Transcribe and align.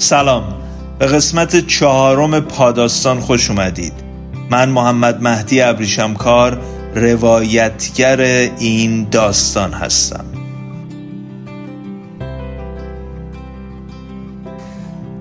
سلام. 0.00 0.44
به 0.98 1.06
قسمت 1.06 1.66
چهارم 1.66 2.40
پاداستان 2.40 3.20
خوش 3.20 3.50
اومدید. 3.50 3.92
من 4.50 4.68
محمد 4.68 5.22
مهدی 5.22 5.60
ابریشمکار 5.60 6.60
روایتگر 6.94 8.20
این 8.58 9.06
داستان 9.10 9.72
هستم. 9.72 10.24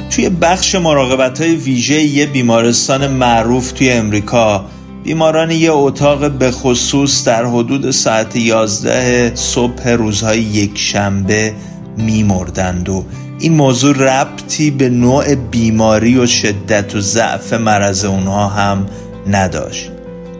توی 0.09 0.29
بخش 0.29 0.75
مراقبت 0.75 1.41
های 1.41 1.55
ویژه 1.55 2.01
یه 2.01 2.25
بیمارستان 2.25 3.07
معروف 3.07 3.71
توی 3.71 3.91
امریکا 3.91 4.65
بیماران 5.03 5.51
یه 5.51 5.71
اتاق 5.71 6.31
به 6.31 6.51
خصوص 6.51 7.27
در 7.27 7.45
حدود 7.45 7.91
ساعت 7.91 8.35
11 8.35 9.31
صبح 9.35 9.89
روزهای 9.89 10.39
یک 10.41 10.77
شنبه 10.77 11.53
میمردند 11.97 12.89
و 12.89 13.05
این 13.39 13.53
موضوع 13.53 13.95
ربطی 13.95 14.71
به 14.71 14.89
نوع 14.89 15.35
بیماری 15.35 16.17
و 16.17 16.25
شدت 16.25 16.95
و 16.95 16.99
ضعف 16.99 17.53
مرض 17.53 18.05
اونها 18.05 18.47
هم 18.47 18.85
نداشت. 19.27 19.91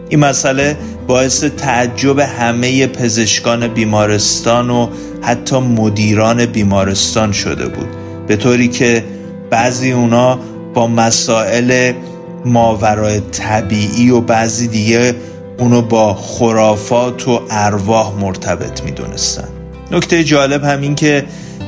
این 0.08 0.20
مسئله 0.20 0.76
باعث 1.06 1.44
تعجب 1.44 2.18
همه 2.18 2.86
پزشکان 2.86 3.68
بیمارستان 3.68 4.70
و 4.70 4.88
حتی 5.22 5.58
مدیران 5.58 6.46
بیمارستان 6.46 7.32
شده 7.32 7.68
بود. 7.68 7.88
به 8.26 8.36
طوری 8.36 8.68
که 8.68 9.04
بعضی 9.50 9.92
اونا 9.92 10.38
با 10.74 10.86
مسائل 10.86 11.92
ماورای 12.44 13.20
طبیعی 13.20 14.10
و 14.10 14.20
بعضی 14.20 14.68
دیگه 14.68 15.14
اونو 15.58 15.82
با 15.82 16.14
خرافات 16.14 17.28
و 17.28 17.40
ارواح 17.50 18.12
مرتبط 18.20 18.84
می‌دونستن. 18.84 19.59
نکته 19.92 20.24
جالب 20.24 20.64
همین 20.64 20.94
که 20.94 21.24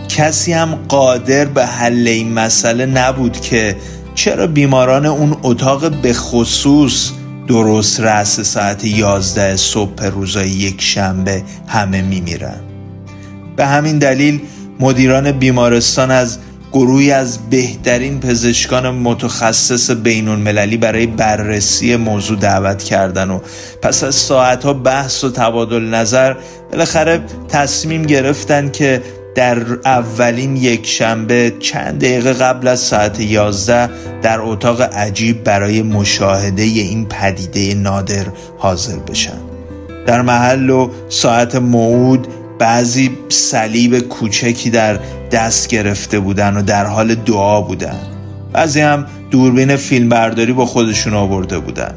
کسی 0.08 0.52
هم 0.52 0.74
قادر 0.88 1.45
به 1.45 1.66
حل 1.66 2.09
این 2.09 2.32
مسئله 2.32 2.87
نبود 2.87 3.40
که 3.40 3.76
چرا 4.14 4.46
بیماران 4.46 5.06
اون 5.06 5.37
اتاق 5.42 5.90
به 5.90 6.12
خصوص 6.12 7.10
درست 7.48 8.01
رأس 8.01 8.40
ساعت 8.40 8.84
11 8.84 9.56
صبح 9.56 10.04
روزای 10.04 10.48
یک 10.48 10.82
شنبه 10.82 11.42
همه 11.68 12.02
میمیرن. 12.02 12.60
به 13.56 13.66
همین 13.66 13.98
دلیل 13.98 14.40
مدیران 14.80 15.32
بیمارستان 15.32 16.10
از 16.10 16.38
گروهی 16.73 17.12
از 17.12 17.51
بهترین 17.51 18.20
پزشکان 18.20 18.90
متخصص 18.90 19.90
بین 19.90 20.28
المللی 20.28 20.76
برای 20.76 21.06
بررسی 21.06 21.96
موضوع 21.96 22.38
دعوت 22.38 22.82
کردن 22.82 23.30
و 23.30 23.40
پس 23.82 24.04
از 24.04 24.14
ساعتها 24.14 24.73
بحث 24.73 25.24
و 25.24 25.30
تبادل 25.30 25.82
نظر 25.82 26.37
بالاخره 26.73 27.20
تصمیم 27.48 28.02
گرفتن 28.02 28.70
که 28.70 29.02
در 29.34 29.59
اولین 29.84 30.56
یک 30.56 30.87
شنبه 30.87 31.52
چند 31.60 32.01
دقیقه 32.01 32.32
قبل 32.32 32.68
از 32.68 32.80
ساعت 32.80 33.20
11 33.20 33.90
در 34.23 34.40
اتاق 34.40 34.80
عجیب 34.82 35.45
برای 35.45 35.82
مشاهده 35.82 36.62
این 36.62 37.07
پدیده 37.07 37.74
نادر 37.74 38.26
حاضر 38.59 38.96
بشن. 38.96 39.38
در 40.07 40.23
محل 40.23 40.70
و 40.70 40.90
ساعت 41.09 41.54
موعود 41.54 42.29
بعضی 42.59 43.18
صلیب 43.29 43.98
کوچکی 43.98 44.70
در 44.70 44.98
دست 45.33 45.69
گرفته 45.69 46.21
بودن 46.21 46.57
و 46.57 46.63
در 46.63 46.87
حال 46.87 47.15
دعا 47.15 47.61
بودن. 47.61 47.99
بعضی 48.52 48.80
هم 48.80 49.07
دوربین 49.30 49.77
فیلمبرداری 49.77 50.52
با 50.52 50.66
خودشون 50.66 51.15
آورده 51.15 51.59
بودن. 51.59 51.95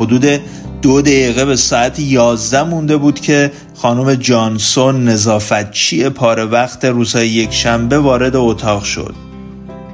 حدود 0.00 0.40
دو 0.82 1.02
دقیقه 1.02 1.44
به 1.44 1.56
ساعت 1.56 1.98
یازده 1.98 2.62
مونده 2.62 2.96
بود 2.96 3.20
که 3.20 3.52
خانم 3.74 4.14
جانسون 4.14 5.04
نظافتچی 5.04 6.08
پاره 6.08 6.44
وقت 6.44 6.84
روزهای 6.84 7.28
یک 7.28 7.52
شنبه 7.52 7.98
وارد 7.98 8.36
اتاق 8.36 8.84
شد. 8.84 9.14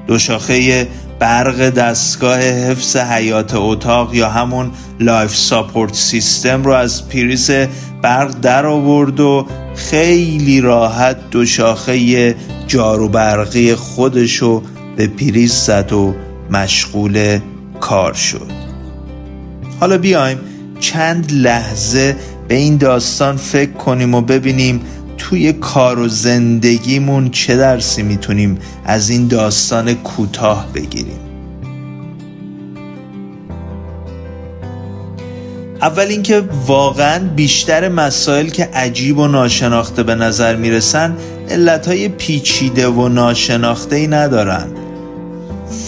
دو 0.07 0.19
شاخه 0.19 0.89
برق 1.19 1.71
دستگاه 1.71 2.41
حفظ 2.41 2.97
حیات 2.97 3.55
اتاق 3.55 4.15
یا 4.15 4.31
همون 4.31 4.71
life 5.01 5.37
support 5.37 5.95
system 5.95 6.63
رو 6.63 6.73
از 6.73 7.09
پریز 7.09 7.51
برق 8.03 8.41
در 8.41 8.67
آورد 8.67 9.21
و 9.21 9.47
خیلی 9.75 10.61
راحت 10.61 11.31
دو 11.31 11.47
شاخه 11.47 12.37
جارو 12.67 13.09
برقی 13.09 13.75
خودشو 13.75 14.63
به 14.97 15.07
پریز 15.07 15.53
زد 15.53 15.93
و 15.93 16.15
مشغول 16.51 17.39
کار 17.81 18.15
شد. 18.15 18.51
حالا 19.81 19.99
بیایم 19.99 20.39
چند 20.81 21.33
لحظه 21.33 22.17
به 22.49 22.55
این 22.55 22.77
داستان 22.77 23.37
فکر 23.37 23.73
کنیم 23.73 24.15
و 24.15 24.21
ببینیم 24.21 24.81
توی 25.19 25.53
کار 25.53 25.99
و 25.99 26.09
زندگیمون 26.09 27.31
چه 27.31 27.57
درسی 27.57 28.03
می‌تونیم 28.03 28.59
از 28.85 29.11
این 29.11 29.29
داستان 29.29 29.95
کوتاه 29.95 30.67
بگیریم. 30.75 31.30
اول 35.83 36.07
اینکه 36.07 36.43
واقعا 36.67 37.19
بیشتر 37.37 37.89
مسائل 37.89 38.49
که 38.49 38.69
عجیب 38.75 39.19
و 39.19 39.29
ناشناخته 39.29 40.03
به 40.03 40.15
نظر 40.15 40.57
می‌رسن 40.57 41.17
علتهای 41.51 42.09
پیچیده 42.09 42.89
و 42.89 43.09
ناشناخته 43.09 43.97
ای 43.97 44.07
ندارن. 44.07 44.67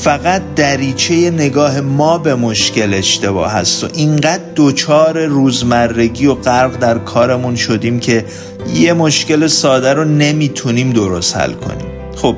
فقط 0.03 0.43
دریچه 0.57 1.15
نگاه 1.31 1.81
ما 1.81 2.19
به 2.19 2.35
مشکل 2.35 2.95
اشتباه 2.95 3.53
هست 3.53 3.85
و 3.85 3.89
اینقدر 3.95 4.43
دوچار 4.55 5.25
روزمرگی 5.25 6.27
و 6.27 6.35
غرق 6.35 6.79
در 6.79 6.99
کارمون 6.99 7.57
شدیم 7.57 8.01
که 8.01 8.25
یه 8.75 8.93
مشکل 8.93 9.47
ساده 9.47 9.93
رو 9.93 10.05
نمی‌تونیم 10.05 10.91
درست 10.91 11.37
حل 11.37 11.53
کنیم. 11.53 11.91
خب 12.17 12.37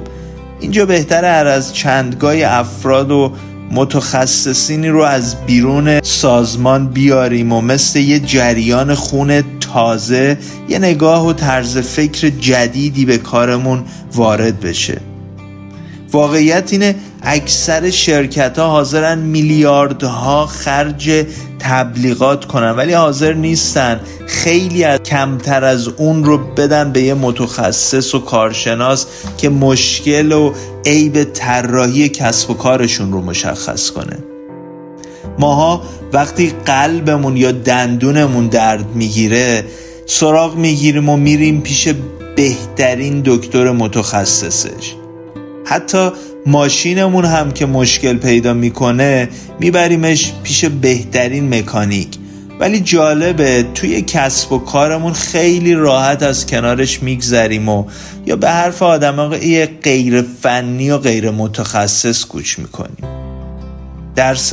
اینجا 0.60 0.86
بهتره 0.86 1.28
هر 1.28 1.46
از 1.46 1.74
چندگاه 1.74 2.34
افراد 2.44 3.10
و 3.10 3.32
متخصصینی 3.74 4.88
رو 4.88 5.02
از 5.02 5.46
بیرون 5.46 6.00
سازمان 6.00 6.88
بیاریم 6.88 7.52
و 7.52 7.60
مثل 7.60 7.98
یه 7.98 8.20
جریان 8.20 8.94
خون 8.94 9.42
تازه 9.60 10.38
یه 10.68 10.78
نگاه 10.78 11.26
و 11.26 11.32
طرز 11.32 11.78
فکر 11.78 12.28
جدیدی 12.28 13.04
به 13.04 13.18
کارمون 13.18 13.84
وارد 14.14 14.60
بشه. 14.60 15.00
واقعیت 16.12 16.72
اینه 16.72 16.94
اکثر 17.26 17.90
شرکت 17.90 18.58
ها 18.58 18.68
حاضرن 18.68 19.18
میلیاردها 19.18 20.46
خرج 20.46 21.26
تبلیغات 21.58 22.44
کنن 22.44 22.70
ولی 22.70 22.92
حاضر 22.92 23.32
نیستن. 23.32 24.00
خیلی 24.26 24.84
از 24.84 25.00
کمتر 25.00 25.64
از 25.64 25.88
اون 25.88 26.24
رو 26.24 26.38
بدن 26.38 26.92
به 26.92 27.02
یه 27.02 27.14
متخصص 27.14 28.14
و 28.14 28.18
کارشناس 28.18 29.06
که 29.38 29.48
مشکل 29.48 30.32
و 30.32 30.52
عیب 30.86 31.24
طراحی 31.24 32.08
کسب 32.08 32.50
و 32.50 32.54
کارشون 32.54 33.12
رو 33.12 33.22
مشخص 33.22 33.90
کنه. 33.90 34.18
ماها 35.38 35.82
وقتی 36.12 36.52
قلبمون 36.64 37.36
یا 37.36 37.52
دندونمون 37.52 38.46
درد 38.46 38.86
می‌گیره 38.94 39.64
سراغ 40.06 40.56
می‌گیریم 40.56 41.08
و 41.08 41.16
میریم 41.16 41.60
پیش 41.60 41.88
بهترین 42.36 43.22
دکتر 43.24 43.70
متخصصش. 43.70 44.94
حتی 45.64 46.10
ماشینمون 46.46 47.24
هم 47.24 47.52
که 47.52 47.66
مشکل 47.66 48.16
پیدا 48.16 48.54
می‌کنه 48.54 49.28
میبریمش 49.60 50.32
پیش 50.42 50.64
بهترین 50.64 51.54
مکانیک. 51.54 52.08
ولی 52.60 52.80
جالبه 52.80 53.66
توی 53.74 54.02
کسب 54.02 54.52
و 54.52 54.58
کارمون 54.58 55.12
خیلی 55.12 55.74
راحت 55.74 56.22
از 56.22 56.46
کنارش 56.46 57.02
میگذریم 57.02 57.68
و 57.68 57.84
یا 58.26 58.36
به 58.36 58.50
حرف 58.50 58.82
آدم 58.82 59.28
غیر 59.82 60.24
فنی 60.42 60.90
و 60.90 60.98
غیر 60.98 61.30
متخصص 61.30 62.26
گوش 62.26 62.58
می‌کنیم. 62.58 63.04
درس 64.16 64.52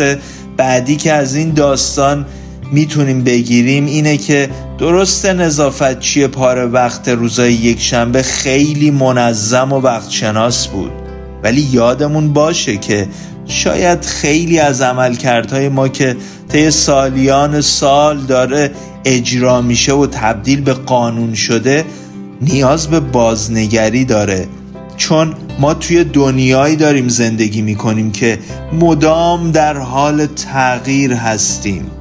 بعدی 0.57 0.95
که 0.95 1.13
از 1.13 1.35
این 1.35 1.53
داستان 1.53 2.25
می‌تونیم 2.71 3.23
بگیریم 3.23 3.85
اینه 3.85 4.17
که 4.17 4.49
درست 4.77 5.25
نظافتچی 5.25 6.27
پاره 6.27 6.65
وقت 6.65 7.09
روزای 7.09 7.53
یک 7.53 7.81
شنبه 7.81 8.23
خیلی 8.23 8.91
منظم 8.91 9.73
و 9.73 9.79
وقت 9.79 10.09
شناس 10.09 10.67
بود. 10.67 10.91
ولی 11.43 11.61
یادمون 11.61 12.33
باشه 12.33 12.77
که 12.77 13.07
شاید 13.45 14.05
خیلی 14.05 14.59
از 14.59 14.81
عملکردهای 14.81 15.69
ما 15.69 15.87
که 15.87 16.15
طی 16.49 16.71
سالیان 16.71 17.61
سال 17.61 18.19
داره 18.19 18.71
اجرا 19.05 19.61
میشه 19.61 19.93
و 19.93 20.07
تبدیل 20.07 20.61
به 20.61 20.73
قانون 20.73 21.33
شده 21.33 21.85
نیاز 22.41 22.87
به 22.87 22.99
بازنگری 22.99 24.05
داره. 24.05 24.47
چون 24.97 25.33
ما 25.59 25.73
توی 25.73 26.03
دنیایی 26.03 26.75
داریم 26.75 27.07
زندگی 27.07 27.61
می‌کنیم 27.61 28.11
که 28.11 28.39
مدام 28.73 29.51
در 29.51 29.77
حال 29.77 30.25
تغییر 30.25 31.13
هستیم. 31.13 31.91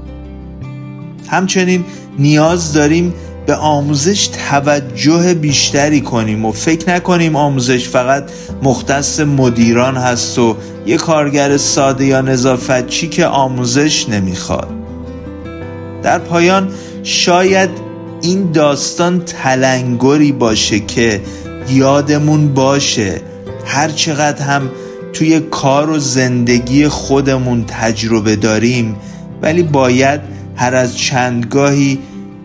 همچنین 1.28 1.84
نیاز 2.19 2.72
داریم 2.72 3.14
به 3.46 3.54
آموزش 3.54 4.26
توجه 4.50 5.34
بیشتری 5.34 6.00
کنیم 6.00 6.44
و 6.44 6.52
فکر 6.52 6.94
نکنیم 6.94 7.37
آموزش 7.37 7.88
فقط 7.88 8.31
مختص 8.62 9.20
مدیران 9.20 9.96
هست 9.96 10.38
و 10.38 10.56
یه 10.87 10.96
کارگر 10.96 11.56
ساده 11.56 12.06
یا 12.06 12.20
نظافتچی 12.20 13.08
که 13.08 13.26
آموزش 13.26 14.08
نمی‌خواد. 14.08 14.69
در 16.02 16.19
پایان 16.19 16.69
شاید 17.02 17.70
این 18.22 18.52
داستان 18.52 19.20
تلنگری 19.20 20.32
باشه 20.32 20.81
که 20.81 21.20
یادمون 21.69 22.54
باشه 22.54 23.20
هر 23.64 23.88
چقدر 23.88 24.44
هم 24.44 24.70
توی 25.12 25.40
کار 25.40 25.90
و 25.90 25.98
زندگی 25.98 26.88
خودمون 26.88 27.64
تجربه 27.69 28.37
داریم 28.37 28.96
ولی 29.42 29.62
باید 29.62 30.20
هر 30.56 30.75
از 30.75 30.98
چندگاهی 30.98 31.98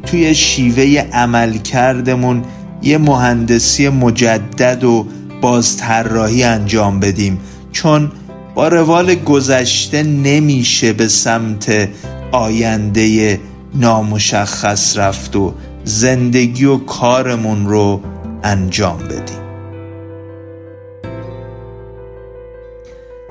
توی 0.06 0.36
شیوه 0.36 1.10
عمل 1.13 1.57
کردمون 1.57 2.44
یه 2.81 2.98
مهندسی 2.98 3.90
مجدد 3.90 4.84
و 4.84 5.06
بازطراحی 5.42 6.44
انجام 6.44 7.00
بدیم. 7.00 7.40
چون 7.72 8.12
با 8.56 8.68
روال 8.68 9.16
گذشته 9.16 10.04
نمیشه 10.04 10.94
به 10.94 11.07
سمت 11.07 11.90
آینده 12.31 13.40
نامشخص 13.75 14.98
رفت 14.98 15.36
و 15.36 15.54
زندگی 15.84 16.66
و 16.66 16.78
کارمون 16.78 17.68
رو 17.68 18.02
انجام 18.44 18.98
بدیم. 18.98 19.46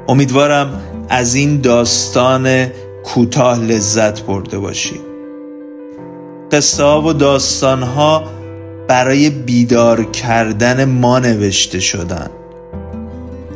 امیدوارم 0.09 0.83
از 1.09 1.35
این 1.35 1.61
داستان 1.61 2.67
کوتاه 3.05 3.59
لذت 3.59 4.23
برده 4.23 4.59
باشید. 4.59 5.14
قصه 6.55 6.85
ها 6.85 7.03
و 7.03 7.13
داستان 7.13 7.83
ها 7.83 8.25
برای 8.89 9.31
بیدار 9.31 10.05
کردن 10.05 10.85
ما 10.85 11.19
نوشته 11.19 11.81
شدن. 11.81 12.31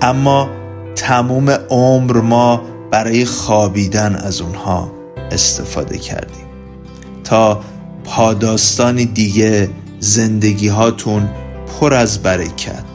اما 0.02 0.50
تموم 0.96 1.50
عمر 1.50 2.20
ما 2.20 2.62
برای 2.90 3.24
خوابیدن 3.24 4.14
از 4.14 4.40
اونها 4.40 4.92
استفاده 5.30 5.98
کردیم. 5.98 6.46
تا 7.24 7.60
پاداستانی 8.04 9.04
دیگه 9.04 9.70
زندگی 9.98 10.68
هاتون 10.68 11.28
پر 11.80 11.94
از 11.94 12.22
برکت. 12.22 12.87